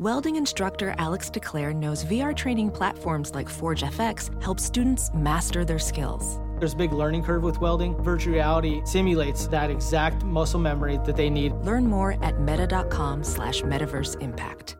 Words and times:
Welding 0.00 0.34
instructor 0.34 0.92
Alex 0.98 1.30
DeClaire 1.30 1.72
knows 1.72 2.04
VR 2.04 2.34
training 2.34 2.72
platforms 2.72 3.32
like 3.32 3.48
Forge 3.48 3.84
FX 3.84 4.42
help 4.42 4.58
students 4.58 5.08
master 5.14 5.64
their 5.64 5.78
skills. 5.78 6.40
There's 6.58 6.72
a 6.72 6.76
big 6.76 6.92
learning 6.92 7.22
curve 7.22 7.44
with 7.44 7.60
welding. 7.60 7.96
Virtual 8.02 8.34
reality 8.34 8.82
simulates 8.84 9.46
that 9.46 9.70
exact 9.70 10.24
muscle 10.24 10.58
memory 10.58 10.98
that 11.04 11.14
they 11.14 11.30
need. 11.30 11.52
Learn 11.62 11.86
more 11.86 12.16
at 12.24 12.40
meta.com 12.40 13.22
slash 13.22 13.62
metaverse 13.62 14.20
impact. 14.20 14.76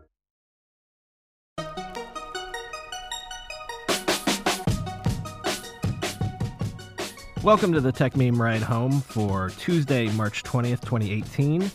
Welcome 7.41 7.71
to 7.71 7.79
the 7.79 7.93
Techmeme 7.93 8.37
Ride 8.37 8.63
Home 8.63 8.99
for 8.99 9.51
Tuesday, 9.51 10.09
March 10.09 10.43
20th, 10.43 10.81
2018. 10.81 11.71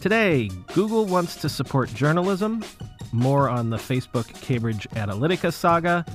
Today, 0.00 0.48
Google 0.72 1.04
wants 1.04 1.36
to 1.36 1.48
support 1.50 1.92
journalism, 1.92 2.64
more 3.12 3.50
on 3.50 3.68
the 3.68 3.76
Facebook 3.76 4.28
Cambridge 4.40 4.88
Analytica 4.94 5.52
saga, 5.52 6.06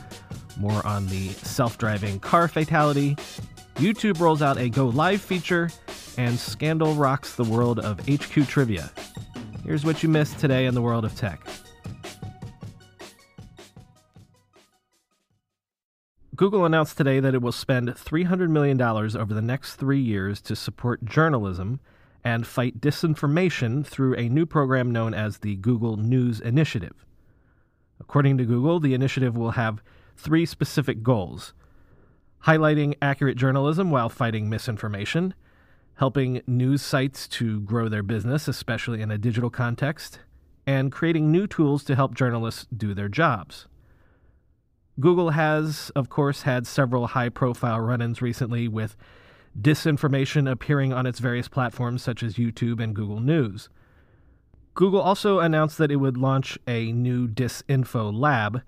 more 0.58 0.84
on 0.88 1.06
the 1.06 1.30
self 1.30 1.78
driving 1.78 2.20
car 2.20 2.48
fatality. 2.48 3.16
YouTube 3.76 4.20
rolls 4.20 4.42
out 4.42 4.58
a 4.58 4.70
Go 4.70 4.88
Live 4.88 5.22
feature, 5.22 5.70
and 6.18 6.40
Scandal 6.40 6.96
rocks 6.96 7.36
the 7.36 7.44
world 7.44 7.78
of 7.78 8.00
HQ 8.10 8.48
trivia. 8.48 8.92
Here's 9.64 9.86
what 9.86 10.02
you 10.02 10.10
missed 10.10 10.40
today 10.40 10.66
in 10.66 10.74
the 10.74 10.82
world 10.82 11.06
of 11.06 11.16
tech. 11.16 11.46
Google 16.36 16.66
announced 16.66 16.98
today 16.98 17.20
that 17.20 17.36
it 17.36 17.42
will 17.44 17.52
spend 17.52 17.90
$300 17.90 18.50
million 18.50 18.82
over 18.82 19.32
the 19.32 19.44
next 19.44 19.76
three 19.76 20.02
years 20.02 20.42
to 20.42 20.56
support 20.56 21.06
journalism 21.06 21.80
and 22.26 22.46
fight 22.46 22.82
disinformation 22.82 23.86
through 23.86 24.16
a 24.16 24.28
new 24.28 24.48
program 24.48 24.92
known 24.92 25.14
as 25.14 25.38
the 25.38 25.56
Google 25.58 25.96
News 25.96 26.42
Initiative. 26.42 27.06
According 28.00 28.40
to 28.40 28.46
Google, 28.46 28.80
the 28.80 28.96
initiative 28.96 29.38
will 29.38 29.52
have 29.52 29.84
three 30.18 30.46
specific 30.46 31.04
goals 31.04 31.54
highlighting 32.46 32.96
accurate 33.02 33.38
journalism 33.38 33.90
while 33.90 34.10
fighting 34.10 34.50
misinformation, 34.50 35.34
helping 35.96 36.42
news 36.46 36.82
sites 36.82 37.28
to 37.28 37.60
grow 37.62 37.90
their 37.90 38.04
business, 38.04 38.48
especially 38.48 39.02
in 39.02 39.10
a 39.10 39.18
digital 39.18 39.50
context, 39.50 40.20
and 40.68 40.92
creating 40.92 41.32
new 41.32 41.48
tools 41.48 41.84
to 41.84 41.96
help 41.96 42.14
journalists 42.14 42.68
do 42.76 42.94
their 42.94 43.10
jobs. 43.10 43.68
Google 45.00 45.32
has, 45.32 45.92
of 45.96 46.10
course, 46.10 46.44
had 46.44 46.68
several 46.68 47.08
high 47.08 47.30
profile 47.30 47.80
run 47.80 48.02
ins 48.02 48.22
recently 48.22 48.68
with 48.68 48.96
disinformation 49.60 50.50
appearing 50.50 50.92
on 50.92 51.06
its 51.06 51.20
various 51.20 51.48
platforms 51.48 52.04
such 52.04 52.22
as 52.24 52.36
YouTube 52.36 52.82
and 52.82 52.96
Google 52.96 53.20
News. 53.20 53.70
Google 54.74 55.02
also 55.02 55.40
announced 55.40 55.78
that 55.78 55.92
it 55.92 55.98
would 55.98 56.18
launch 56.18 56.58
a 56.68 56.92
new 56.92 57.28
Disinfo 57.28 58.14
Lab 58.14 58.62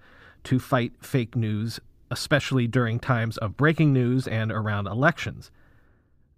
to 0.45 0.59
fight 0.59 0.93
fake 1.01 1.35
news, 1.35 1.81
especially 2.09 2.67
during 2.67 2.99
times 2.99 3.37
of 3.37 3.57
breaking 3.57 3.91
news 3.91 4.27
and 4.27 4.51
around 4.51 4.87
elections. 4.87 5.51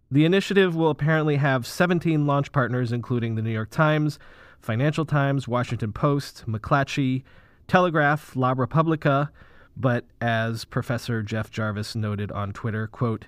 The 0.09 0.25
initiative 0.25 0.75
will 0.75 0.89
apparently 0.89 1.35
have 1.35 1.67
17 1.67 2.25
launch 2.25 2.51
partners, 2.51 2.91
including 2.91 3.35
the 3.35 3.43
New 3.43 3.51
York 3.51 3.69
Times, 3.69 4.17
Financial 4.59 5.05
Times, 5.05 5.47
Washington 5.47 5.93
Post, 5.93 6.45
McClatchy, 6.47 7.21
Telegraph, 7.67 8.35
La 8.35 8.55
Repubblica, 8.57 9.31
but 9.77 10.05
as 10.19 10.65
Professor 10.65 11.21
Jeff 11.21 11.51
Jarvis 11.51 11.95
noted 11.95 12.31
on 12.31 12.51
Twitter, 12.51 12.87
quote, 12.87 13.25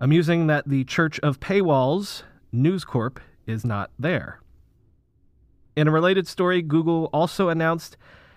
amusing 0.00 0.46
that 0.46 0.68
the 0.68 0.84
Church 0.84 1.18
of 1.20 1.40
Paywalls, 1.40 2.22
News 2.52 2.84
Corp, 2.84 3.20
is 3.46 3.64
not 3.64 3.90
there. 3.98 4.40
In 5.76 5.88
a 5.88 5.92
related 5.92 6.26
story, 6.26 6.62
Google 6.62 7.08
also 7.12 7.48
announced, 7.48 7.96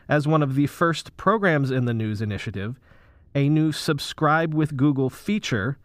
as 0.09 0.27
one 0.27 0.43
of 0.43 0.55
the 0.55 0.67
first 0.67 1.15
programs 1.17 1.71
in 1.71 1.85
the 1.85 1.93
news 1.93 2.21
initiative, 2.21 2.79
a 3.33 3.49
new 3.49 3.71
Subscribe 3.71 4.53
with 4.53 4.77
Google 4.77 5.09
feature, 5.09 5.77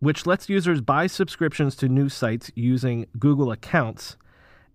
which 0.00 0.26
lets 0.26 0.48
users 0.48 0.80
buy 0.80 1.06
subscriptions 1.06 1.74
to 1.76 1.88
news 1.88 2.14
sites 2.14 2.50
using 2.54 3.06
Google 3.18 3.50
accounts 3.50 4.16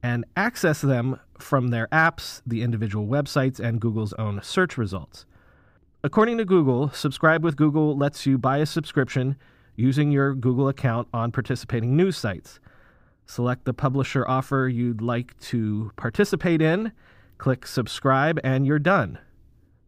and 0.02 0.25
access 0.36 0.81
them 0.81 1.19
from 1.38 1.68
their 1.68 1.88
apps, 1.92 2.42
the 2.46 2.63
individual 2.63 3.06
websites, 3.06 3.59
and 3.59 3.80
Google's 3.80 4.13
own 4.13 4.42
search 4.42 4.78
results. 4.78 5.25
According 6.03 6.40
to 6.40 6.46
Google, 6.46 6.90
Subscribe 6.90 7.44
with 7.44 7.56
Google 7.56 7.96
lets 7.96 8.25
you 8.25 8.38
buy 8.38 8.58
a 8.58 8.66
subscription 8.66 9.38
using 9.76 10.12
your 10.12 10.34
Google 10.34 10.68
account 10.68 11.08
on 11.14 11.32
participating 11.32 11.96
news 11.96 12.18
sites. 12.18 12.59
Select 13.26 13.66
the 13.66 13.74
publisher 13.74 14.28
offer 14.28 14.68
you'd 14.68 15.02
like 15.02 15.40
to 15.40 15.92
participate 15.96 16.62
in, 16.62 16.92
click 17.38 17.66
subscribe, 17.66 18.40
and 18.44 18.66
you're 18.66 18.80
done. 18.80 19.20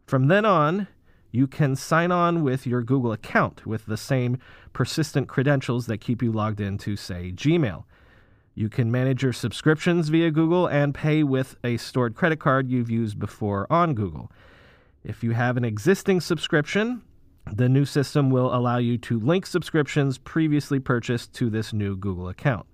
From 0.06 0.28
then 0.28 0.44
on, 0.44 0.88
you 1.30 1.46
can 1.46 1.74
sign 1.74 2.12
on 2.12 2.42
with 2.42 2.66
your 2.66 2.82
Google 2.82 3.12
account 3.12 3.66
with 3.66 3.86
the 3.86 3.96
same 3.96 4.38
persistent 4.72 5.28
credentials 5.28 5.86
that 5.86 5.98
keep 5.98 6.22
you 6.22 6.30
logged 6.30 6.60
into, 6.60 6.96
say, 6.96 7.32
Gmail. 7.34 7.84
You 8.54 8.68
can 8.68 8.90
manage 8.90 9.24
your 9.24 9.32
subscriptions 9.32 10.10
via 10.10 10.30
Google 10.30 10.68
and 10.68 10.94
pay 10.94 11.24
with 11.24 11.56
a 11.64 11.76
stored 11.76 12.14
credit 12.14 12.38
card 12.38 12.70
you've 12.70 12.90
used 12.90 13.18
before 13.18 13.66
on 13.70 13.94
Google. 13.94 14.30
If 15.02 15.24
you 15.24 15.32
have 15.32 15.56
an 15.56 15.64
existing 15.64 16.20
subscription, 16.20 17.02
the 17.52 17.68
new 17.68 17.84
system 17.84 18.30
will 18.30 18.54
allow 18.54 18.78
you 18.78 18.98
to 18.98 19.18
link 19.18 19.46
subscriptions 19.46 20.18
previously 20.18 20.80
purchased 20.80 21.32
to 21.34 21.50
this 21.50 21.72
new 21.72 21.96
Google 21.96 22.28
account. 22.28 22.66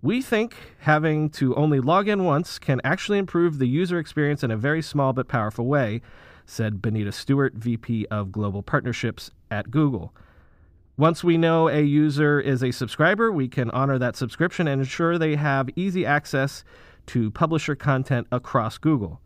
We 0.00 0.22
think 0.22 0.54
having 0.80 1.30
to 1.30 1.54
only 1.56 1.80
log 1.80 2.08
in 2.08 2.24
once 2.24 2.58
can 2.58 2.80
actually 2.84 3.18
improve 3.18 3.58
the 3.58 3.66
user 3.66 3.98
experience 3.98 4.44
in 4.44 4.50
a 4.50 4.56
very 4.56 4.82
small 4.82 5.12
but 5.12 5.28
powerful 5.28 5.66
way, 5.66 6.02
said 6.46 6.80
Benita 6.80 7.12
Stewart, 7.12 7.54
VP 7.54 8.06
of 8.06 8.30
Global 8.30 8.62
Partnerships 8.62 9.30
at 9.50 9.70
Google. 9.70 10.14
Once 10.96 11.22
we 11.22 11.36
know 11.36 11.68
a 11.68 11.82
user 11.82 12.40
is 12.40 12.62
a 12.62 12.72
subscriber, 12.72 13.30
we 13.30 13.48
can 13.48 13.70
honor 13.70 13.98
that 13.98 14.16
subscription 14.16 14.66
and 14.66 14.80
ensure 14.80 15.16
they 15.16 15.36
have 15.36 15.68
easy 15.76 16.04
access 16.04 16.64
to 17.06 17.30
publisher 17.30 17.74
content 17.74 18.26
across 18.32 18.78
Google. 18.78 19.20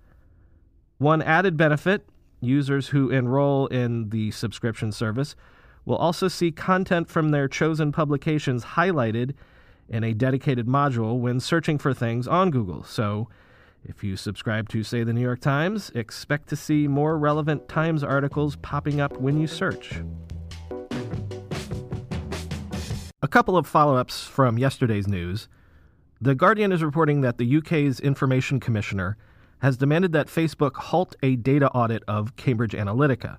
One 0.98 1.22
added 1.22 1.56
benefit 1.56 2.06
users 2.42 2.88
who 2.88 3.10
enroll 3.10 3.66
in 3.68 4.10
the 4.10 4.30
subscription 4.32 4.92
service 4.92 5.34
will 5.84 5.96
also 5.96 6.28
see 6.28 6.50
content 6.50 7.08
from 7.08 7.30
their 7.30 7.48
chosen 7.48 7.92
publications 7.92 8.64
highlighted 8.64 9.34
in 9.88 10.04
a 10.04 10.14
dedicated 10.14 10.66
module 10.66 11.18
when 11.18 11.40
searching 11.40 11.78
for 11.78 11.92
things 11.92 12.26
on 12.26 12.50
Google. 12.50 12.84
So, 12.84 13.28
if 13.84 14.04
you 14.04 14.16
subscribe 14.16 14.68
to, 14.68 14.84
say, 14.84 15.02
the 15.02 15.12
New 15.12 15.20
York 15.20 15.40
Times, 15.40 15.90
expect 15.94 16.48
to 16.50 16.56
see 16.56 16.86
more 16.86 17.18
relevant 17.18 17.68
Times 17.68 18.04
articles 18.04 18.54
popping 18.56 19.00
up 19.00 19.16
when 19.16 19.40
you 19.40 19.48
search. 19.48 20.00
A 23.22 23.28
couple 23.28 23.56
of 23.56 23.66
follow 23.66 23.96
ups 23.96 24.24
from 24.24 24.56
yesterday's 24.58 25.08
news. 25.08 25.48
The 26.20 26.36
Guardian 26.36 26.70
is 26.70 26.84
reporting 26.84 27.22
that 27.22 27.38
the 27.38 27.56
UK's 27.56 27.98
Information 27.98 28.60
Commissioner 28.60 29.16
has 29.62 29.76
demanded 29.76 30.12
that 30.12 30.26
Facebook 30.26 30.74
halt 30.74 31.14
a 31.22 31.36
data 31.36 31.70
audit 31.70 32.02
of 32.08 32.34
Cambridge 32.34 32.72
Analytica. 32.72 33.38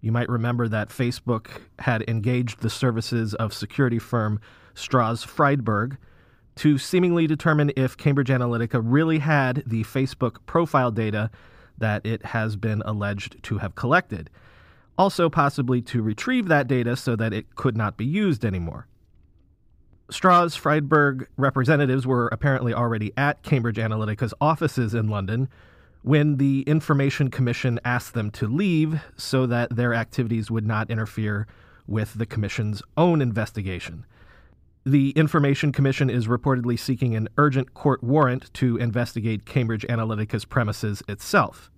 You 0.00 0.12
might 0.12 0.28
remember 0.28 0.68
that 0.68 0.88
Facebook 0.90 1.48
had 1.80 2.08
engaged 2.08 2.60
the 2.60 2.70
services 2.70 3.34
of 3.34 3.52
security 3.52 3.98
firm 3.98 4.40
Stroz 4.74 5.24
Friedberg 5.24 5.98
to 6.54 6.78
seemingly 6.78 7.26
determine 7.26 7.72
if 7.76 7.96
Cambridge 7.96 8.28
Analytica 8.28 8.80
really 8.82 9.18
had 9.18 9.64
the 9.66 9.82
Facebook 9.82 10.36
profile 10.46 10.92
data 10.92 11.30
that 11.78 12.06
it 12.06 12.26
has 12.26 12.54
been 12.54 12.80
alleged 12.84 13.42
to 13.42 13.58
have 13.58 13.74
collected. 13.74 14.30
Also, 14.96 15.28
possibly 15.28 15.82
to 15.82 16.00
retrieve 16.00 16.46
that 16.46 16.68
data 16.68 16.94
so 16.94 17.16
that 17.16 17.32
it 17.32 17.56
could 17.56 17.76
not 17.76 17.96
be 17.96 18.04
used 18.04 18.44
anymore. 18.44 18.86
Stroz 20.10 20.56
Friedberg 20.56 21.28
representatives 21.36 22.06
were 22.06 22.28
apparently 22.28 22.74
already 22.74 23.12
at 23.16 23.42
Cambridge 23.42 23.78
Analytica's 23.78 24.34
offices 24.40 24.94
in 24.94 25.08
London 25.08 25.48
when 26.02 26.38
the 26.38 26.62
Information 26.62 27.30
Commission 27.30 27.78
asked 27.84 28.14
them 28.14 28.30
to 28.32 28.46
leave 28.46 29.00
so 29.16 29.46
that 29.46 29.74
their 29.76 29.94
activities 29.94 30.50
would 30.50 30.66
not 30.66 30.90
interfere 30.90 31.46
with 31.86 32.14
the 32.14 32.26
Commission's 32.26 32.82
own 32.96 33.20
investigation. 33.20 34.06
The 34.84 35.10
Information 35.10 35.72
Commission 35.72 36.08
is 36.08 36.26
reportedly 36.26 36.78
seeking 36.78 37.14
an 37.14 37.28
urgent 37.36 37.74
court 37.74 38.02
warrant 38.02 38.52
to 38.54 38.78
investigate 38.78 39.44
Cambridge 39.44 39.84
Analytica's 39.88 40.46
premises 40.46 41.02
itself. 41.06 41.70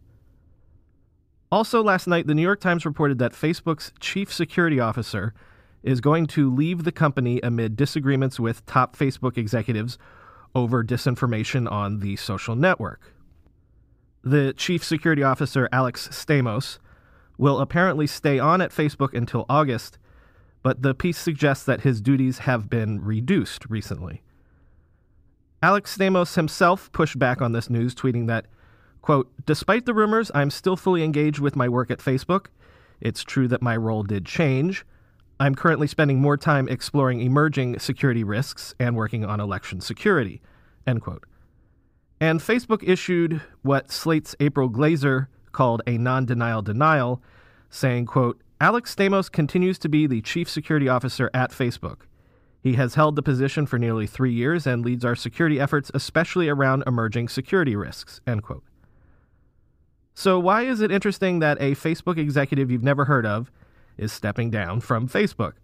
Also, 1.50 1.82
last 1.82 2.06
night, 2.06 2.26
the 2.26 2.34
New 2.34 2.42
York 2.42 2.60
Times 2.60 2.86
reported 2.86 3.18
that 3.18 3.32
Facebook's 3.32 3.92
chief 4.00 4.32
security 4.32 4.78
officer 4.78 5.34
is 5.82 6.00
going 6.00 6.26
to 6.28 6.52
leave 6.54 6.84
the 6.84 6.92
company 6.92 7.40
amid 7.42 7.76
disagreements 7.76 8.38
with 8.38 8.64
top 8.66 8.96
Facebook 8.96 9.36
executives 9.36 9.98
over 10.54 10.84
disinformation 10.84 11.70
on 11.70 12.00
the 12.00 12.16
social 12.16 12.54
network. 12.54 13.14
The 14.22 14.52
chief 14.52 14.84
security 14.84 15.22
officer, 15.22 15.68
Alex 15.72 16.08
Stamos, 16.08 16.78
will 17.38 17.58
apparently 17.60 18.06
stay 18.06 18.38
on 18.38 18.60
at 18.60 18.70
Facebook 18.70 19.14
until 19.14 19.46
August, 19.48 19.98
but 20.62 20.82
the 20.82 20.94
piece 20.94 21.18
suggests 21.18 21.64
that 21.64 21.80
his 21.80 22.00
duties 22.00 22.38
have 22.38 22.70
been 22.70 23.02
reduced 23.02 23.64
recently. 23.68 24.22
Alex 25.62 25.96
Stamos 25.96 26.36
himself 26.36 26.90
pushed 26.92 27.18
back 27.18 27.40
on 27.40 27.52
this 27.52 27.70
news, 27.70 27.94
tweeting 27.94 28.26
that, 28.28 28.46
Quote, 29.00 29.32
Despite 29.44 29.86
the 29.86 29.94
rumors, 29.94 30.30
I'm 30.34 30.50
still 30.50 30.76
fully 30.76 31.02
engaged 31.02 31.40
with 31.40 31.56
my 31.56 31.68
work 31.68 31.90
at 31.90 31.98
Facebook. 31.98 32.46
It's 33.00 33.24
true 33.24 33.48
that 33.48 33.62
my 33.62 33.76
role 33.76 34.04
did 34.04 34.24
change. 34.24 34.84
I'm 35.42 35.56
currently 35.56 35.88
spending 35.88 36.20
more 36.20 36.36
time 36.36 36.68
exploring 36.68 37.20
emerging 37.20 37.80
security 37.80 38.22
risks 38.22 38.76
and 38.78 38.94
working 38.94 39.24
on 39.24 39.40
election 39.40 39.80
security. 39.80 40.40
End 40.86 41.02
quote. 41.02 41.24
And 42.20 42.38
Facebook 42.38 42.88
issued 42.88 43.42
what 43.62 43.90
Slate's 43.90 44.36
April 44.38 44.68
Glaser 44.68 45.28
called 45.50 45.82
a 45.84 45.98
non-denial 45.98 46.62
denial, 46.62 47.20
saying, 47.70 48.06
quote, 48.06 48.40
Alex 48.60 48.94
Stamos 48.94 49.28
continues 49.32 49.80
to 49.80 49.88
be 49.88 50.06
the 50.06 50.20
chief 50.20 50.48
security 50.48 50.88
officer 50.88 51.28
at 51.34 51.50
Facebook. 51.50 52.02
He 52.60 52.74
has 52.74 52.94
held 52.94 53.16
the 53.16 53.22
position 53.22 53.66
for 53.66 53.80
nearly 53.80 54.06
three 54.06 54.32
years 54.32 54.64
and 54.64 54.84
leads 54.84 55.04
our 55.04 55.16
security 55.16 55.58
efforts, 55.58 55.90
especially 55.92 56.48
around 56.48 56.84
emerging 56.86 57.28
security 57.28 57.74
risks. 57.74 58.20
End 58.28 58.44
quote. 58.44 58.62
So, 60.14 60.38
why 60.38 60.62
is 60.62 60.80
it 60.80 60.92
interesting 60.92 61.40
that 61.40 61.60
a 61.60 61.72
Facebook 61.72 62.16
executive 62.16 62.70
you've 62.70 62.84
never 62.84 63.06
heard 63.06 63.26
of 63.26 63.50
is 63.96 64.12
stepping 64.12 64.50
down 64.50 64.80
from 64.80 65.08
Facebook? 65.08 65.54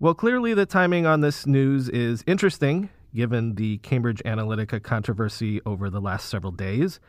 Well, 0.00 0.14
clearly 0.14 0.54
the 0.54 0.66
timing 0.66 1.06
on 1.06 1.20
this 1.20 1.46
news 1.46 1.88
is 1.88 2.22
interesting, 2.26 2.90
given 3.14 3.56
the 3.56 3.78
Cambridge 3.78 4.22
Analytica 4.24 4.82
controversy 4.82 5.60
over 5.66 5.90
the 5.90 6.00
last 6.00 6.28
several 6.28 6.52
days. 6.52 7.00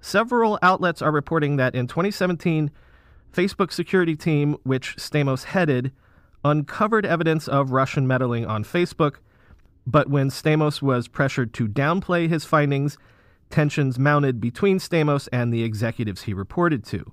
Several 0.00 0.58
outlets 0.62 1.02
are 1.02 1.12
reporting 1.12 1.56
that 1.56 1.74
in 1.74 1.86
2017, 1.86 2.70
Facebook 3.32 3.72
security 3.72 4.16
team, 4.16 4.56
which 4.64 4.96
Stamos 4.96 5.44
headed, 5.44 5.92
uncovered 6.44 7.06
evidence 7.06 7.48
of 7.48 7.70
Russian 7.70 8.06
meddling 8.06 8.46
on 8.46 8.64
Facebook, 8.64 9.16
but 9.86 10.08
when 10.08 10.30
Stamos 10.30 10.82
was 10.82 11.06
pressured 11.06 11.54
to 11.54 11.68
downplay 11.68 12.28
his 12.28 12.44
findings, 12.44 12.98
tensions 13.50 13.98
mounted 13.98 14.40
between 14.40 14.78
Stamos 14.78 15.28
and 15.32 15.52
the 15.52 15.62
executives 15.62 16.22
he 16.22 16.34
reported 16.34 16.84
to. 16.86 17.12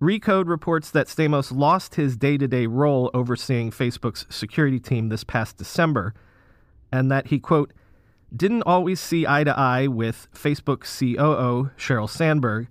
Recode 0.00 0.48
reports 0.48 0.90
that 0.92 1.08
Stamos 1.08 1.54
lost 1.54 1.96
his 1.96 2.16
day 2.16 2.38
to 2.38 2.48
day 2.48 2.66
role 2.66 3.10
overseeing 3.12 3.70
Facebook's 3.70 4.24
security 4.30 4.80
team 4.80 5.10
this 5.10 5.24
past 5.24 5.58
December, 5.58 6.14
and 6.90 7.10
that 7.10 7.26
he, 7.26 7.38
quote, 7.38 7.74
didn't 8.34 8.62
always 8.62 8.98
see 8.98 9.26
eye 9.26 9.44
to 9.44 9.58
eye 9.58 9.88
with 9.88 10.28
Facebook 10.34 10.84
COO 10.84 11.70
Sheryl 11.76 12.08
Sandberg 12.08 12.68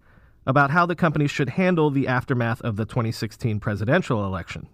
about 0.47 0.71
how 0.71 0.87
the 0.87 0.95
company 0.95 1.27
should 1.27 1.49
handle 1.49 1.91
the 1.91 2.07
aftermath 2.07 2.61
of 2.61 2.77
the 2.77 2.85
2016 2.85 3.59
presidential 3.59 4.25
election. 4.25 4.67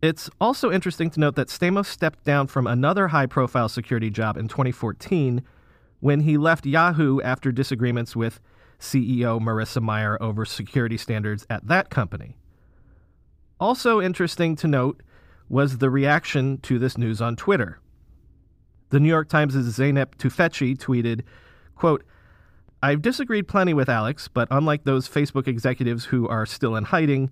It's 0.00 0.30
also 0.40 0.72
interesting 0.72 1.10
to 1.10 1.20
note 1.20 1.34
that 1.34 1.48
Stamos 1.48 1.86
stepped 1.86 2.24
down 2.24 2.46
from 2.46 2.66
another 2.66 3.08
high 3.08 3.26
profile 3.26 3.68
security 3.68 4.08
job 4.08 4.38
in 4.38 4.48
2014 4.48 5.42
when 6.00 6.20
he 6.20 6.38
left 6.38 6.64
Yahoo 6.64 7.20
after 7.20 7.52
disagreements 7.52 8.16
with 8.16 8.40
CEO 8.78 9.40
Marissa 9.40 9.82
Mayer 9.82 10.16
over 10.22 10.44
security 10.44 10.96
standards 10.96 11.46
at 11.48 11.66
that 11.66 11.90
company. 11.90 12.36
Also 13.60 14.00
interesting 14.00 14.56
to 14.56 14.68
note 14.68 15.02
was 15.48 15.78
the 15.78 15.90
reaction 15.90 16.58
to 16.58 16.78
this 16.78 16.98
news 16.98 17.20
on 17.20 17.36
Twitter. 17.36 17.80
The 18.90 19.00
New 19.00 19.08
York 19.08 19.28
Times' 19.28 19.54
Zeynep 19.54 20.16
Tufekci 20.16 20.76
tweeted, 20.76 21.22
quote, 21.74 22.04
I've 22.82 23.02
disagreed 23.02 23.48
plenty 23.48 23.72
with 23.72 23.88
Alex, 23.88 24.28
but 24.28 24.48
unlike 24.50 24.84
those 24.84 25.08
Facebook 25.08 25.48
executives 25.48 26.04
who 26.06 26.28
are 26.28 26.44
still 26.44 26.76
in 26.76 26.84
hiding, 26.84 27.30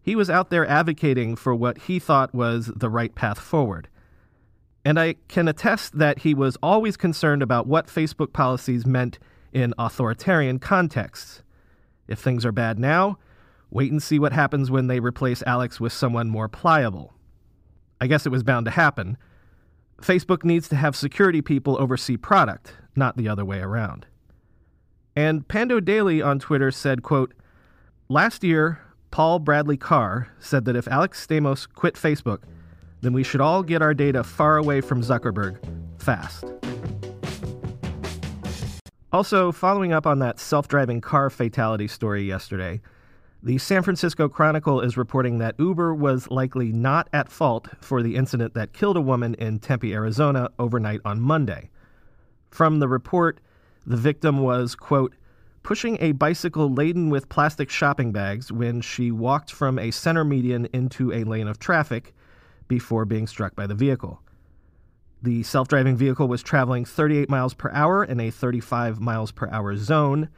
he 0.00 0.14
was 0.14 0.30
out 0.30 0.50
there 0.50 0.66
advocating 0.66 1.34
for 1.36 1.54
what 1.54 1.78
he 1.78 1.98
thought 1.98 2.34
was 2.34 2.70
the 2.74 2.88
right 2.88 3.14
path 3.14 3.38
forward. 3.38 3.88
And 4.84 4.98
I 4.98 5.16
can 5.28 5.48
attest 5.48 5.98
that 5.98 6.20
he 6.20 6.34
was 6.34 6.56
always 6.62 6.96
concerned 6.96 7.42
about 7.42 7.66
what 7.66 7.86
Facebook 7.86 8.32
policies 8.32 8.86
meant 8.86 9.18
in 9.52 9.74
authoritarian 9.78 10.58
contexts. 10.58 11.42
If 12.08 12.18
things 12.18 12.44
are 12.44 12.52
bad 12.52 12.78
now, 12.78 13.18
wait 13.70 13.90
and 13.90 14.02
see 14.02 14.18
what 14.18 14.32
happens 14.32 14.70
when 14.70 14.86
they 14.86 15.00
replace 15.00 15.42
Alex 15.46 15.80
with 15.80 15.92
someone 15.92 16.28
more 16.28 16.48
pliable. 16.48 17.14
I 18.00 18.06
guess 18.06 18.26
it 18.26 18.32
was 18.32 18.42
bound 18.42 18.66
to 18.66 18.72
happen. 18.72 19.16
Facebook 20.00 20.44
needs 20.44 20.68
to 20.68 20.76
have 20.76 20.96
security 20.96 21.40
people 21.40 21.80
oversee 21.80 22.16
product, 22.16 22.74
not 22.96 23.16
the 23.16 23.28
other 23.28 23.44
way 23.44 23.60
around. 23.60 24.06
And 25.14 25.46
Pando 25.46 25.78
Daily 25.78 26.20
on 26.20 26.38
Twitter 26.38 26.70
said, 26.70 27.02
quote, 27.02 27.34
Last 28.08 28.42
year, 28.42 28.80
Paul 29.10 29.38
Bradley 29.38 29.76
Carr 29.76 30.28
said 30.40 30.64
that 30.64 30.76
if 30.76 30.88
Alex 30.88 31.24
Stamos 31.24 31.68
quit 31.72 31.94
Facebook, 31.94 32.42
then 33.02 33.12
we 33.12 33.22
should 33.22 33.40
all 33.40 33.62
get 33.62 33.82
our 33.82 33.94
data 33.94 34.24
far 34.24 34.56
away 34.56 34.80
from 34.80 35.02
Zuckerberg 35.02 35.58
fast. 35.98 36.44
Also, 39.12 39.52
following 39.52 39.92
up 39.92 40.06
on 40.06 40.20
that 40.20 40.40
self 40.40 40.66
driving 40.68 41.02
car 41.02 41.28
fatality 41.28 41.86
story 41.86 42.22
yesterday, 42.22 42.80
the 43.42 43.58
San 43.58 43.82
Francisco 43.82 44.26
Chronicle 44.26 44.80
is 44.80 44.96
reporting 44.96 45.36
that 45.36 45.54
Uber 45.58 45.94
was 45.94 46.30
likely 46.30 46.72
not 46.72 47.10
at 47.12 47.28
fault 47.28 47.68
for 47.82 48.02
the 48.02 48.16
incident 48.16 48.54
that 48.54 48.72
killed 48.72 48.96
a 48.96 49.02
woman 49.02 49.34
in 49.34 49.58
Tempe, 49.58 49.92
Arizona 49.92 50.48
overnight 50.58 51.00
on 51.04 51.20
Monday. 51.20 51.68
From 52.50 52.78
the 52.78 52.88
report, 52.88 53.38
the 53.86 53.98
victim 53.98 54.38
was, 54.38 54.74
quote, 54.74 55.14
pushing 55.62 55.98
a 56.00 56.12
bicycle 56.12 56.72
laden 56.72 57.10
with 57.10 57.28
plastic 57.28 57.68
shopping 57.68 58.12
bags 58.12 58.50
when 58.50 58.80
she 58.80 59.10
walked 59.10 59.52
from 59.52 59.78
a 59.78 59.90
center 59.90 60.24
median 60.24 60.66
into 60.72 61.12
a 61.12 61.24
lane 61.24 61.48
of 61.48 61.58
traffic 61.58 62.14
before 62.66 63.04
being 63.04 63.26
struck 63.26 63.54
by 63.54 63.66
the 63.66 63.74
vehicle. 63.74 64.22
The 65.22 65.44
self 65.44 65.68
driving 65.68 65.96
vehicle 65.96 66.26
was 66.26 66.42
traveling 66.42 66.84
38 66.84 67.30
miles 67.30 67.54
per 67.54 67.70
hour 67.70 68.02
in 68.02 68.18
a 68.18 68.30
35 68.30 69.00
miles 69.00 69.30
per 69.30 69.48
hour 69.50 69.76
zone, 69.76 70.28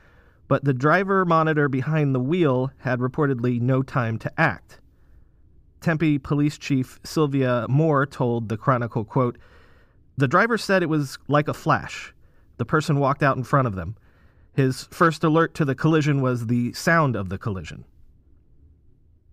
but 0.47 0.65
the 0.65 0.75
driver 0.75 1.25
monitor 1.25 1.71
behind 1.71 2.15
the 2.15 2.21
wheel 2.21 2.71
had 2.79 2.99
reportedly 2.99 3.61
no 3.61 3.83
time 3.83 4.19
to 4.19 4.41
act. 4.41 4.81
Tempe 5.81 6.19
Police 6.19 6.59
Chief 6.59 7.01
Sylvia 7.03 7.67
Moir 7.69 8.05
told 8.05 8.51
the 8.51 8.59
Chronicle, 8.59 9.05
quote, 9.05 9.39
The 10.19 10.29
driver 10.29 10.59
said 10.59 10.83
it 10.83 10.89
was 10.89 11.19
like 11.29 11.49
a 11.49 11.55
flash. 11.55 12.15
The 12.59 12.67
person 12.67 12.99
walked 12.99 13.23
out 13.23 13.39
in 13.39 13.45
front 13.45 13.67
of 13.67 13.75
them. 13.75 13.97
His 14.53 14.85
first 14.91 15.25
alert 15.25 15.55
to 15.55 15.65
the 15.65 15.75
collision 15.75 16.21
was 16.21 16.47
the 16.47 16.75
sound 16.75 17.17
of 17.17 17.31
the 17.31 17.39
collision. 17.39 17.85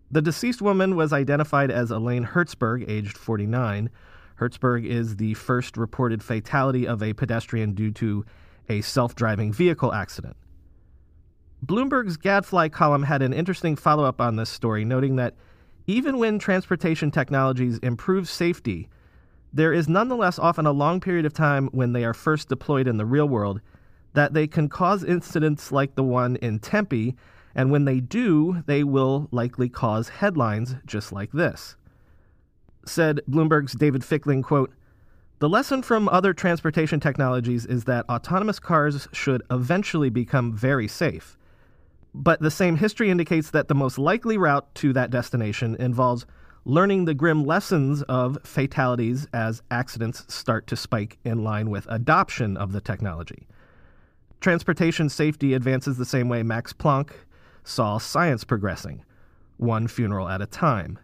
The 0.09 0.21
deceased 0.21 0.61
woman 0.61 0.95
was 0.95 1.13
identified 1.13 1.71
as 1.71 1.91
Elaine 1.91 2.25
Herzberg, 2.25 2.85
aged 2.89 3.17
49. 3.17 3.89
Herzberg 4.41 4.87
is 4.87 5.17
the 5.17 5.35
first 5.35 5.77
reported 5.77 6.23
fatality 6.23 6.87
of 6.87 7.03
a 7.03 7.13
pedestrian 7.13 7.73
due 7.73 7.91
to 7.91 8.25
a 8.67 8.81
self 8.81 9.13
driving 9.13 9.53
vehicle 9.53 9.93
accident. 9.93 10.35
Bloomberg's 11.63 12.17
Gadfly 12.17 12.69
column 12.69 13.03
had 13.03 13.21
an 13.21 13.33
interesting 13.33 13.75
follow 13.75 14.03
up 14.03 14.19
on 14.19 14.37
this 14.37 14.49
story, 14.49 14.83
noting 14.83 15.15
that 15.17 15.35
even 15.85 16.17
when 16.17 16.39
transportation 16.39 17.11
technologies 17.11 17.77
improve 17.83 18.27
safety, 18.27 18.89
there 19.53 19.73
is 19.73 19.87
nonetheless 19.87 20.39
often 20.39 20.65
a 20.65 20.71
long 20.71 20.99
period 20.99 21.27
of 21.27 21.33
time 21.33 21.67
when 21.71 21.93
they 21.93 22.03
are 22.03 22.13
first 22.13 22.49
deployed 22.49 22.87
in 22.87 22.97
the 22.97 23.05
real 23.05 23.29
world 23.29 23.61
that 24.13 24.33
they 24.33 24.47
can 24.47 24.67
cause 24.67 25.03
incidents 25.03 25.71
like 25.71 25.93
the 25.93 26.03
one 26.03 26.35
in 26.37 26.57
Tempe, 26.57 27.15
and 27.53 27.69
when 27.69 27.85
they 27.85 27.99
do, 27.99 28.63
they 28.65 28.83
will 28.83 29.27
likely 29.31 29.69
cause 29.69 30.09
headlines 30.09 30.75
just 30.87 31.11
like 31.13 31.31
this. 31.31 31.75
Said 32.85 33.21
Bloomberg's 33.29 33.73
David 33.73 34.03
Fickling, 34.03 34.41
quote, 34.41 34.71
the 35.39 35.49
lesson 35.49 35.81
from 35.81 36.07
other 36.09 36.33
transportation 36.33 36.99
technologies 36.99 37.65
is 37.65 37.85
that 37.85 38.07
autonomous 38.07 38.59
cars 38.59 39.07
should 39.11 39.41
eventually 39.49 40.11
become 40.11 40.53
very 40.53 40.87
safe. 40.87 41.35
But 42.13 42.41
the 42.41 42.51
same 42.51 42.75
history 42.75 43.09
indicates 43.09 43.49
that 43.49 43.67
the 43.67 43.73
most 43.73 43.97
likely 43.97 44.37
route 44.37 44.73
to 44.75 44.93
that 44.93 45.09
destination 45.09 45.75
involves 45.79 46.27
learning 46.63 47.05
the 47.05 47.15
grim 47.15 47.43
lessons 47.43 48.03
of 48.03 48.37
fatalities 48.43 49.27
as 49.33 49.63
accidents 49.71 50.31
start 50.31 50.67
to 50.67 50.75
spike 50.75 51.17
in 51.23 51.43
line 51.43 51.71
with 51.71 51.87
adoption 51.89 52.55
of 52.55 52.71
the 52.71 52.81
technology. 52.81 53.47
Transportation 54.41 55.09
safety 55.09 55.55
advances 55.55 55.97
the 55.97 56.05
same 56.05 56.29
way 56.29 56.43
Max 56.43 56.71
Planck 56.71 57.11
saw 57.63 57.97
science 57.97 58.43
progressing, 58.43 59.03
one 59.57 59.87
funeral 59.87 60.29
at 60.29 60.41
a 60.41 60.45
time. 60.45 60.99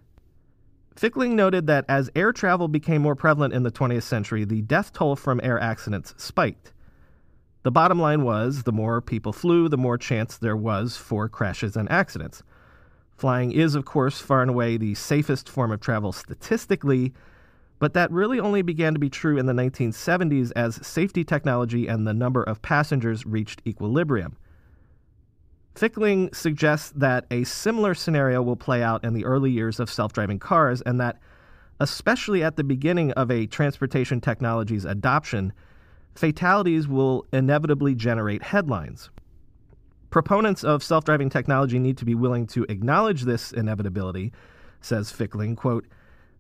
Fickling 0.98 1.36
noted 1.36 1.68
that 1.68 1.86
as 1.88 2.10
air 2.16 2.34
travel 2.34 2.68
became 2.68 3.04
more 3.04 3.16
prevalent 3.16 3.54
in 3.54 3.62
the 3.62 3.72
20th 3.72 4.02
century, 4.02 4.44
the 4.44 4.64
death 4.64 4.92
toll 4.92 5.16
from 5.16 5.40
air 5.44 5.60
accidents 5.60 6.16
spiked. 6.18 6.74
The 7.62 7.70
bottom 7.70 8.00
line 8.00 8.24
was 8.24 8.64
the 8.64 8.72
more 8.72 9.00
people 9.00 9.32
flew, 9.32 9.70
the 9.70 9.78
more 9.78 10.00
chance 10.00 10.40
there 10.40 10.58
was 10.58 10.98
for 10.98 11.30
crashes 11.30 11.78
and 11.78 11.88
accidents. 11.92 12.42
Flying 13.16 13.52
is, 13.52 13.76
of 13.76 13.86
course, 13.86 14.20
far 14.20 14.42
and 14.42 14.50
away 14.50 14.76
the 14.76 14.96
safest 14.96 15.48
form 15.48 15.72
of 15.72 15.82
travel 15.82 16.12
statistically, 16.12 17.14
but 17.78 17.94
that 17.94 18.12
really 18.12 18.40
only 18.40 18.64
began 18.64 18.94
to 18.94 19.00
be 19.00 19.10
true 19.10 19.38
in 19.38 19.46
the 19.46 19.54
1970s 19.54 20.52
as 20.56 20.86
safety 20.88 21.24
technology 21.24 21.86
and 21.86 22.08
the 22.08 22.14
number 22.14 22.42
of 22.42 22.64
passengers 22.64 23.24
reached 23.24 23.62
equilibrium. 23.68 24.36
Fickling 25.78 26.34
suggests 26.34 26.92
that 26.96 27.28
a 27.30 27.44
similar 27.44 27.94
scenario 27.94 28.42
will 28.42 28.56
play 28.56 28.82
out 28.82 29.06
in 29.06 29.14
the 29.14 29.26
early 29.26 29.52
years 29.52 29.80
of 29.80 29.92
self 29.92 30.12
driving 30.12 30.40
cars, 30.40 30.82
and 30.82 31.00
that, 31.00 31.20
especially 31.80 32.42
at 32.42 32.56
the 32.56 32.64
beginning 32.64 33.12
of 33.12 33.30
a 33.30 33.46
transportation 33.46 34.20
technology's 34.20 34.86
adoption, 34.86 35.54
fatalities 36.16 36.88
will 36.88 37.28
inevitably 37.32 37.94
generate 37.94 38.42
headlines. 38.42 39.12
Proponents 40.10 40.64
of 40.64 40.82
self 40.82 41.06
driving 41.06 41.30
technology 41.30 41.78
need 41.78 42.00
to 42.00 42.06
be 42.06 42.16
willing 42.16 42.48
to 42.48 42.66
acknowledge 42.70 43.22
this 43.22 43.52
inevitability, 43.52 44.34
says 44.82 45.12
Fickling. 45.12 45.56
Quote, 45.56 45.86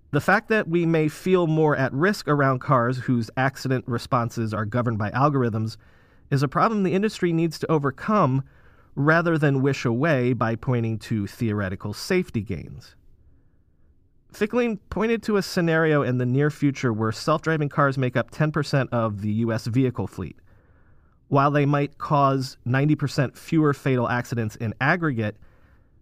the 0.10 0.22
fact 0.22 0.50
that 0.50 0.68
we 0.68 0.84
may 0.88 1.08
feel 1.08 1.46
more 1.46 1.76
at 1.76 1.94
risk 1.94 2.28
around 2.28 2.58
cars 2.58 2.98
whose 2.98 3.30
accident 3.38 3.86
responses 3.88 4.52
are 4.52 4.66
governed 4.66 4.98
by 4.98 5.12
algorithms 5.12 5.78
is 6.32 6.42
a 6.42 6.48
problem 6.48 6.82
the 6.82 6.96
industry 6.96 7.32
needs 7.32 7.60
to 7.60 7.72
overcome 7.72 8.44
rather 8.98 9.38
than 9.38 9.62
wish 9.62 9.86
away 9.86 10.34
by 10.34 10.56
pointing 10.56 10.98
to 10.98 11.28
theoretical 11.28 11.94
safety 11.94 12.42
gains. 12.42 12.96
Fickling 14.34 14.78
pointed 14.90 15.22
to 15.24 15.38
a 15.38 15.44
scenario 15.44 16.02
in 16.02 16.18
the 16.18 16.26
near 16.26 16.50
future 16.50 16.92
where 16.92 17.12
self 17.12 17.44
driving 17.44 17.70
cars 17.70 17.96
make 17.96 18.18
up 18.18 18.32
10% 18.32 18.90
of 18.92 19.22
the 19.22 19.32
U.S. 19.34 19.68
vehicle 19.68 20.08
fleet. 20.08 20.36
While 21.28 21.52
they 21.52 21.66
might 21.66 22.00
cause 22.00 22.58
90% 22.66 23.38
fewer 23.38 23.72
fatal 23.72 24.10
accidents 24.10 24.56
in 24.56 24.74
aggregate, 24.82 25.38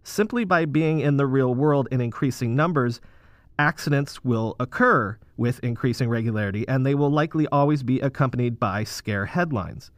simply 0.02 0.44
by 0.44 0.64
being 0.64 1.00
in 1.00 1.18
the 1.18 1.26
real 1.26 1.54
world 1.54 1.88
in 1.90 2.00
increasing 2.00 2.56
numbers, 2.56 3.02
accidents 3.58 4.24
will 4.24 4.56
occur 4.58 5.18
with 5.36 5.60
increasing 5.60 6.08
regularity, 6.08 6.66
and 6.66 6.86
they 6.86 6.94
will 6.94 7.10
likely 7.10 7.46
always 7.48 7.82
be 7.82 8.00
accompanied 8.00 8.58
by 8.58 8.84
scare 8.84 9.26
headlines. 9.26 9.90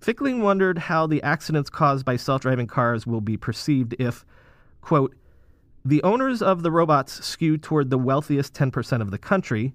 Fickling 0.00 0.42
wondered 0.42 0.78
how 0.78 1.06
the 1.06 1.22
accidents 1.22 1.70
caused 1.70 2.04
by 2.04 2.16
self 2.16 2.42
driving 2.42 2.66
cars 2.66 3.06
will 3.06 3.20
be 3.20 3.36
perceived 3.36 3.94
if, 3.98 4.24
quote, 4.80 5.14
the 5.84 6.02
owners 6.02 6.42
of 6.42 6.62
the 6.62 6.70
robots 6.70 7.24
skew 7.24 7.56
toward 7.56 7.90
the 7.90 7.98
wealthiest 7.98 8.52
10% 8.54 9.00
of 9.00 9.10
the 9.10 9.18
country, 9.18 9.74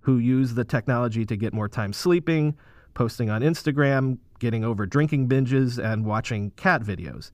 who 0.00 0.16
use 0.16 0.54
the 0.54 0.64
technology 0.64 1.26
to 1.26 1.36
get 1.36 1.52
more 1.52 1.68
time 1.68 1.92
sleeping, 1.92 2.56
posting 2.94 3.28
on 3.28 3.42
Instagram, 3.42 4.18
getting 4.38 4.64
over 4.64 4.86
drinking 4.86 5.28
binges, 5.28 5.82
and 5.82 6.06
watching 6.06 6.50
cat 6.52 6.82
videos. 6.82 7.30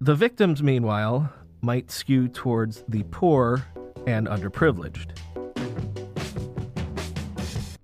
The 0.00 0.16
victims, 0.16 0.62
meanwhile, 0.62 1.32
might 1.60 1.90
skew 1.90 2.28
towards 2.28 2.84
the 2.88 3.04
poor 3.04 3.64
and 4.06 4.26
underprivileged. 4.26 5.18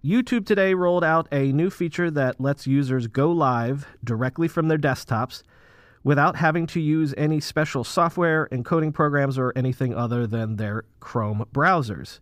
YouTube 0.04 0.46
today 0.46 0.72
rolled 0.72 1.04
out 1.04 1.28
a 1.30 1.52
new 1.52 1.68
feature 1.68 2.10
that 2.10 2.40
lets 2.40 2.66
users 2.66 3.06
go 3.06 3.30
live 3.30 3.86
directly 4.02 4.48
from 4.48 4.68
their 4.68 4.78
desktops 4.78 5.42
without 6.02 6.36
having 6.36 6.66
to 6.68 6.80
use 6.80 7.12
any 7.18 7.38
special 7.38 7.84
software, 7.84 8.48
encoding 8.50 8.94
programs, 8.94 9.38
or 9.38 9.52
anything 9.54 9.94
other 9.94 10.26
than 10.26 10.56
their 10.56 10.84
Chrome 11.00 11.44
browsers. 11.52 12.20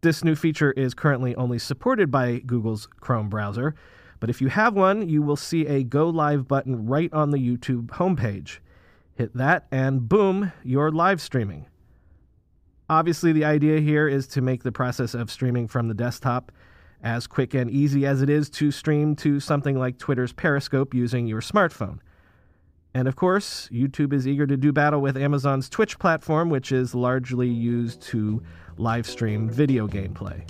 This 0.00 0.24
new 0.24 0.34
feature 0.34 0.72
is 0.72 0.94
currently 0.94 1.36
only 1.36 1.58
supported 1.58 2.10
by 2.10 2.38
Google's 2.38 2.86
Chrome 3.00 3.28
browser, 3.28 3.74
but 4.18 4.30
if 4.30 4.40
you 4.40 4.48
have 4.48 4.72
one, 4.72 5.10
you 5.10 5.20
will 5.20 5.36
see 5.36 5.66
a 5.66 5.84
Go 5.84 6.08
Live 6.08 6.48
button 6.48 6.86
right 6.86 7.12
on 7.12 7.32
the 7.32 7.38
YouTube 7.38 7.88
homepage. 7.88 8.60
Hit 9.14 9.36
that, 9.36 9.66
and 9.70 10.08
boom, 10.08 10.52
you're 10.64 10.90
live 10.90 11.20
streaming. 11.20 11.66
Obviously, 12.88 13.32
the 13.32 13.44
idea 13.44 13.80
here 13.80 14.08
is 14.08 14.26
to 14.28 14.40
make 14.40 14.62
the 14.62 14.72
process 14.72 15.12
of 15.12 15.30
streaming 15.30 15.68
from 15.68 15.88
the 15.88 15.94
desktop 15.94 16.50
as 17.02 17.26
quick 17.26 17.54
and 17.54 17.70
easy 17.70 18.06
as 18.06 18.22
it 18.22 18.30
is 18.30 18.50
to 18.50 18.70
stream 18.70 19.14
to 19.16 19.40
something 19.40 19.78
like 19.78 19.98
Twitter's 19.98 20.32
Periscope 20.32 20.94
using 20.94 21.26
your 21.26 21.40
smartphone. 21.40 21.98
And 22.94 23.06
of 23.06 23.16
course, 23.16 23.68
YouTube 23.70 24.12
is 24.12 24.26
eager 24.26 24.46
to 24.46 24.56
do 24.56 24.72
battle 24.72 25.00
with 25.00 25.16
Amazon's 25.16 25.68
Twitch 25.68 25.98
platform, 25.98 26.50
which 26.50 26.72
is 26.72 26.94
largely 26.94 27.48
used 27.48 28.00
to 28.02 28.42
live 28.76 29.06
stream 29.06 29.48
video 29.48 29.86
gameplay. 29.86 30.48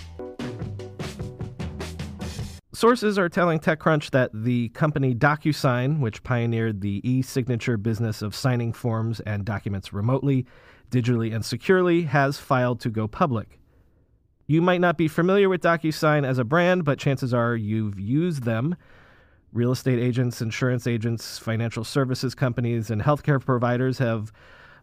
Sources 2.79 3.19
are 3.19 3.27
telling 3.27 3.59
TechCrunch 3.59 4.11
that 4.11 4.31
the 4.33 4.69
company 4.69 5.13
DocuSign, 5.13 5.99
which 5.99 6.23
pioneered 6.23 6.79
the 6.79 7.01
e 7.03 7.21
signature 7.21 7.75
business 7.75 8.21
of 8.21 8.33
signing 8.33 8.71
forms 8.71 9.19
and 9.19 9.43
documents 9.43 9.91
remotely, 9.91 10.45
digitally, 10.89 11.35
and 11.35 11.43
securely, 11.43 12.03
has 12.03 12.39
filed 12.39 12.79
to 12.79 12.89
go 12.89 13.05
public. 13.05 13.59
You 14.49 14.63
might 14.63 14.81
not 14.81 14.97
be 14.97 15.07
familiar 15.07 15.47
with 15.47 15.61
DocuSign 15.61 16.25
as 16.25 16.39
a 16.39 16.43
brand, 16.43 16.83
but 16.83 16.97
chances 16.97 17.35
are 17.35 17.55
you've 17.55 17.99
used 17.99 18.45
them. 18.45 18.75
Real 19.53 19.71
estate 19.71 19.99
agents, 19.99 20.41
insurance 20.41 20.87
agents, 20.87 21.37
financial 21.37 21.83
services 21.83 22.33
companies, 22.33 22.89
and 22.89 22.99
healthcare 22.99 23.39
providers 23.39 23.99
have 23.99 24.31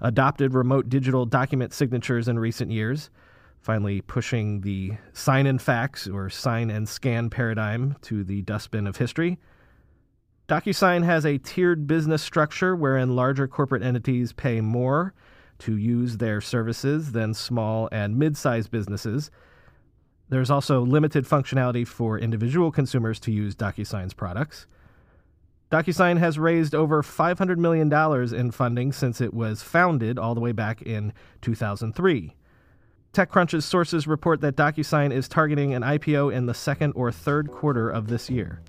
adopted 0.01 0.55
remote 0.55 0.89
digital 0.89 1.27
document 1.27 1.73
signatures 1.73 2.29
in 2.29 2.39
recent 2.39 2.71
years 2.71 3.11
finally 3.59 4.01
pushing 4.03 4.61
the 4.61 4.93
sign 5.13 5.45
and 5.45 5.61
fax 5.61 6.07
or 6.07 6.31
sign 6.31 6.71
and 6.71 6.89
scan 6.89 7.29
paradigm 7.29 7.97
to 8.03 8.23
the 8.23 8.43
dustbin 8.43 8.87
of 8.87 8.99
history. 8.99 9.37
DocuSign 10.49 11.03
has 11.03 11.27
a 11.27 11.39
tiered 11.39 11.89
business 11.89 12.23
structure 12.23 12.77
wherein 12.77 13.17
larger 13.17 13.49
corporate 13.49 13.83
entities 13.83 14.33
pay 14.33 14.61
more 14.61 15.13
to 15.59 15.77
use 15.77 16.19
their 16.19 16.41
services 16.41 17.11
than 17.11 17.35
small 17.35 17.89
and 17.91 18.17
mid 18.17 18.37
sized 18.37 18.71
businesses. 18.71 19.33
There's 20.29 20.51
also 20.51 20.81
limited 20.81 21.25
functionality 21.25 21.87
for 21.87 22.19
individual 22.19 22.73
consumers 22.73 23.21
to 23.21 23.33
use 23.33 23.55
DocuSign's 23.55 24.15
products. 24.15 24.67
DocuSign 25.71 26.19
has 26.19 26.39
raised 26.39 26.75
over 26.75 27.03
$500 27.03 27.59
million 27.59 27.93
in 28.35 28.51
funding 28.51 28.93
since 28.93 29.21
it 29.21 29.35
was 29.35 29.63
founded 29.63 30.19
all 30.19 30.35
the 30.35 30.41
way 30.41 30.53
back 30.53 30.83
in 30.83 31.13
2003. 31.43 32.35
TechCrunch's 33.13 33.65
sources 33.65 34.07
report 34.07 34.41
that 34.43 34.57
DocuSign 34.57 35.13
is 35.13 35.29
targeting 35.29 35.75
an 35.75 35.83
IPO 35.83 36.33
in 36.33 36.47
the 36.47 36.55
second 36.55 36.93
or 36.93 37.11
third 37.11 37.51
quarter 37.51 37.89
of 37.89 38.09
this 38.09 38.29
year. 38.29 38.61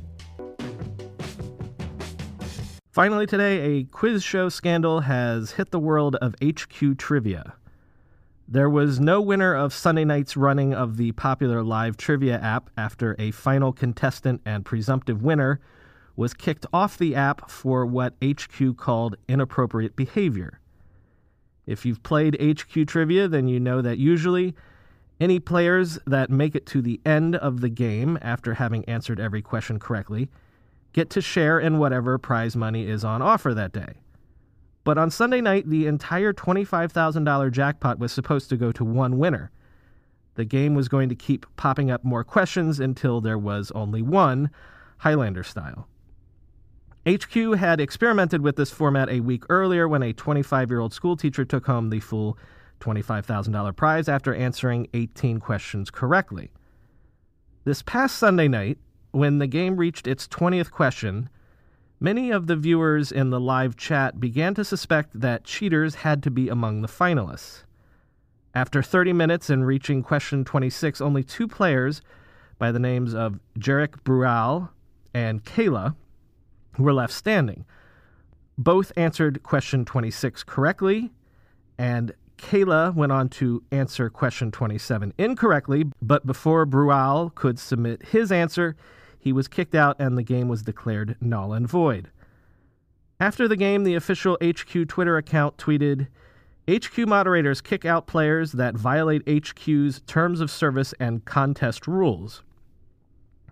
Finally, 2.90 3.28
today, 3.28 3.60
a 3.60 3.84
quiz 3.84 4.24
show 4.24 4.50
scandal 4.50 5.02
has 5.02 5.52
hit 5.52 5.70
the 5.70 5.80
world 5.80 6.16
of 6.16 6.34
HQ 6.44 6.98
Trivia. 6.98 7.54
There 8.50 8.70
was 8.70 8.98
no 8.98 9.20
winner 9.20 9.54
of 9.54 9.74
Sunday 9.74 10.06
night's 10.06 10.38
running 10.38 10.74
of 10.74 10.96
the 10.96 11.12
popular 11.12 11.62
live 11.64 11.98
trivia 11.98 12.40
app 12.40 12.70
after 12.78 13.14
a 13.20 13.32
final 13.32 13.74
contestant 13.74 14.40
and 14.46 14.64
presumptive 14.64 15.22
winner 15.22 15.60
was 16.16 16.34
kicked 16.34 16.66
off 16.72 16.98
the 16.98 17.14
app 17.14 17.52
for 17.52 17.86
what 17.86 18.16
HQ 18.24 18.78
called 18.78 19.18
inappropriate 19.28 19.98
behavior. 19.98 20.62
If 21.66 21.86
you've 21.86 22.02
played 22.04 22.42
HQ 22.42 22.88
Trivia, 22.88 23.28
then 23.28 23.50
you 23.50 23.60
know 23.60 23.82
that 23.82 23.98
usually 23.98 24.56
any 25.20 25.42
players 25.42 26.00
that 26.08 26.30
make 26.30 26.56
it 26.56 26.66
to 26.68 26.82
the 26.82 27.02
end 27.06 27.36
of 27.36 27.60
the 27.60 27.70
game 27.70 28.18
after 28.22 28.54
having 28.54 28.86
answered 28.86 29.20
every 29.20 29.42
question 29.42 29.78
correctly 29.78 30.30
get 30.94 31.10
to 31.10 31.22
share 31.22 31.60
in 31.60 31.80
whatever 31.80 32.18
prize 32.18 32.56
money 32.56 32.88
is 32.88 33.04
on 33.04 33.22
offer 33.22 33.54
that 33.54 33.74
day. 33.74 33.96
But 34.88 34.98
on 34.98 35.12
Sunday 35.12 35.42
night, 35.42 35.70
the 35.70 35.86
entire 35.86 36.32
$25,000 36.32 37.52
jackpot 37.52 38.00
was 38.00 38.14
supposed 38.14 38.48
to 38.50 38.56
go 38.56 38.72
to 38.72 38.86
one 38.86 39.18
winner. 39.18 39.52
The 40.36 40.46
game 40.46 40.76
was 40.76 40.88
going 40.88 41.10
to 41.10 41.16
keep 41.16 41.46
popping 41.58 41.92
up 41.92 42.06
more 42.06 42.24
questions 42.24 42.80
until 42.80 43.20
there 43.20 43.38
was 43.38 43.70
only 43.72 44.02
one, 44.02 44.50
Highlander 45.00 45.44
style. 45.44 45.90
HQ 47.06 47.58
had 47.58 47.82
experimented 47.82 48.40
with 48.40 48.56
this 48.56 48.72
format 48.72 49.10
a 49.10 49.20
week 49.20 49.44
earlier 49.50 49.90
when 49.90 50.04
a 50.04 50.14
25 50.14 50.70
year 50.70 50.80
old 50.80 50.94
schoolteacher 50.94 51.44
took 51.44 51.66
home 51.66 51.90
the 51.90 52.00
full 52.00 52.38
$25,000 52.80 53.76
prize 53.76 54.08
after 54.08 54.34
answering 54.34 54.88
18 54.94 55.42
questions 55.42 55.92
correctly. 55.92 56.50
This 57.66 57.82
past 57.82 58.16
Sunday 58.16 58.48
night, 58.48 58.78
when 59.12 59.40
the 59.40 59.48
game 59.48 59.76
reached 59.76 60.08
its 60.08 60.30
20th 60.30 60.72
question, 60.72 61.28
many 62.00 62.32
of 62.32 62.48
the 62.48 62.56
viewers 62.56 63.12
in 63.12 63.30
the 63.30 63.40
live 63.40 63.76
chat 63.76 64.20
began 64.20 64.54
to 64.56 64.64
suspect 64.64 65.20
that 65.20 65.44
cheaters 65.44 65.96
had 65.96 66.24
to 66.24 66.32
be 66.32 66.50
among 66.50 66.82
the 66.82 66.88
finalists. 66.88 67.64
After 68.54 68.82
30 68.82 69.14
minutes 69.14 69.50
and 69.50 69.66
reaching 69.66 70.02
question 70.02 70.44
26, 70.44 71.02
only 71.02 71.24
two 71.24 71.48
players 71.48 72.02
by 72.58 72.72
the 72.72 72.80
names 72.80 73.14
of 73.14 73.40
Jarek 73.60 74.04
Brual 74.04 74.70
and 75.14 75.44
Kayla 75.44 75.96
were 76.78 76.94
left 76.94 77.14
standing. 77.14 77.66
Both 78.58 78.92
answered 78.98 79.44
question 79.44 79.86
26 79.86 80.44
correctly, 80.44 81.12
and 81.78 82.14
Kayla 82.38 82.94
went 82.96 83.12
on 83.12 83.30
to 83.30 83.64
answer 83.72 84.10
question 84.10 84.52
27 84.52 85.14
incorrectly, 85.18 85.86
but 86.02 86.26
before 86.26 86.66
Brual 86.66 87.32
could 87.36 87.60
submit 87.60 88.08
his 88.08 88.32
answer, 88.32 88.76
he 89.28 89.34
was 89.34 89.50
kicked 89.50 89.76
out 89.76 89.98
and 90.00 90.18
the 90.18 90.24
game 90.24 90.48
was 90.48 90.62
declared 90.62 91.18
null 91.20 91.52
and 91.52 91.68
void. 91.68 92.10
After 93.20 93.46
the 93.46 93.58
game, 93.58 93.84
the 93.84 93.96
official 93.96 94.38
HQ 94.42 94.88
Twitter 94.88 95.18
account 95.18 95.58
tweeted 95.58 96.08
HQ 96.70 96.98
moderators 97.00 97.60
kick 97.60 97.84
out 97.84 98.08
players 98.08 98.54
that 98.54 98.76
violate 98.76 99.28
HQ's 99.28 100.02
terms 100.08 100.40
of 100.40 100.50
service 100.50 100.94
and 100.98 101.26
contest 101.26 101.88
rules. 101.88 102.42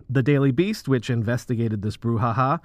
The 0.08 0.22
Daily 0.22 0.50
Beast, 0.50 0.88
which 0.88 1.10
investigated 1.10 1.82
this 1.82 1.98
brouhaha, 1.98 2.60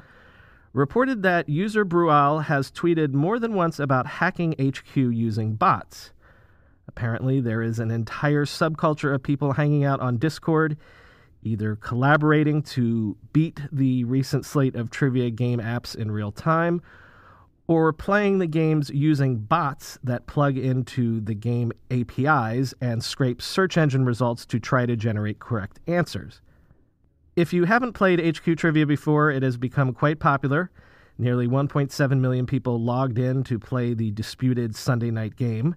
reported 0.71 1.21
that 1.23 1.49
user 1.49 1.83
Brual 1.83 2.43
has 2.43 2.71
tweeted 2.71 3.11
more 3.11 3.39
than 3.39 3.55
once 3.55 3.77
about 3.77 4.07
hacking 4.07 4.55
HQ 4.57 4.95
using 4.95 5.55
bots. 5.55 6.11
Apparently, 6.87 7.41
there 7.41 7.61
is 7.61 7.77
an 7.77 7.91
entire 7.91 8.45
subculture 8.45 9.13
of 9.13 9.21
people 9.21 9.51
hanging 9.51 9.83
out 9.83 9.99
on 9.99 10.15
Discord 10.15 10.77
either 11.43 11.75
collaborating 11.75 12.61
to 12.61 13.17
beat 13.33 13.61
the 13.71 14.03
recent 14.03 14.45
slate 14.45 14.75
of 14.75 14.89
trivia 14.89 15.29
game 15.29 15.59
apps 15.59 15.95
in 15.95 16.11
real 16.11 16.31
time, 16.31 16.81
or 17.67 17.93
playing 17.93 18.39
the 18.39 18.47
games 18.47 18.89
using 18.89 19.37
bots 19.37 19.97
that 20.03 20.27
plug 20.27 20.57
into 20.57 21.21
the 21.21 21.33
game 21.33 21.71
APIs 21.89 22.73
and 22.81 23.03
scrape 23.03 23.41
search 23.41 23.77
engine 23.77 24.03
results 24.03 24.45
to 24.45 24.59
try 24.59 24.85
to 24.85 24.95
generate 24.95 25.39
correct 25.39 25.79
answers. 25.87 26.41
If 27.35 27.53
you 27.53 27.63
haven't 27.63 27.93
played 27.93 28.19
HQ 28.19 28.57
Trivia 28.57 28.85
before, 28.85 29.31
it 29.31 29.41
has 29.41 29.55
become 29.55 29.93
quite 29.93 30.19
popular. 30.19 30.69
Nearly 31.17 31.47
1.7 31.47 32.19
million 32.19 32.45
people 32.45 32.81
logged 32.81 33.17
in 33.17 33.43
to 33.45 33.57
play 33.57 33.93
the 33.93 34.11
disputed 34.11 34.75
Sunday 34.75 35.11
night 35.11 35.35
game. 35.37 35.75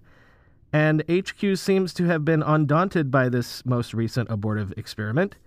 And 0.73 1.03
HQ 1.09 1.57
seems 1.57 1.93
to 1.93 2.05
have 2.05 2.25
been 2.25 2.43
undaunted 2.43 3.09
by 3.09 3.29
this 3.29 3.65
most 3.65 3.93
recent 3.93 4.29
abortive 4.29 4.73
experiment. 4.75 5.37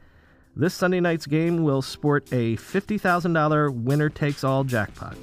This 0.57 0.75
Sunday 0.75 1.01
night's 1.01 1.27
game 1.27 1.63
will 1.63 1.83
sport 1.83 2.27
a 2.33 2.57
$50,000 2.57 3.75
winner 3.75 4.09
takes 4.09 4.43
all 4.43 4.65
jackpot. 4.65 5.17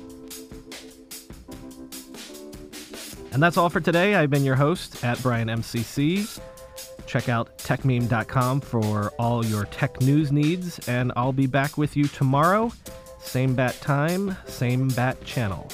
And 3.32 3.44
that's 3.44 3.58
all 3.58 3.70
for 3.70 3.82
today. 3.82 4.16
I've 4.16 4.30
been 4.30 4.46
your 4.46 4.56
host 4.56 5.04
at 5.04 5.22
Brian 5.22 5.50
McCullough. 5.50 6.40
Check 7.06 7.28
out 7.30 7.58
techmeme.com 7.58 8.62
for 8.62 9.10
all 9.20 9.46
your 9.46 9.66
tech 9.66 10.02
news 10.02 10.32
needs, 10.32 10.80
and 10.88 11.12
I'll 11.16 11.34
be 11.34 11.48
back 11.48 11.78
with 11.78 11.98
you 11.98 12.06
tomorrow. 12.06 12.72
Same 13.20 13.54
bat 13.54 13.80
time, 13.82 14.38
same 14.46 14.88
bat 14.90 15.24
channel. 15.26 15.70